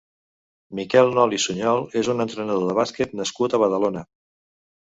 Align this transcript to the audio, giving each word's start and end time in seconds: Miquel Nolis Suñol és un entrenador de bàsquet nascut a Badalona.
Miquel 0.79 1.13
Nolis 1.17 1.45
Suñol 1.49 1.85
és 2.03 2.11
un 2.15 2.25
entrenador 2.27 2.67
de 2.73 2.77
bàsquet 2.81 3.17
nascut 3.23 3.53
a 3.59 3.63
Badalona. 3.69 4.07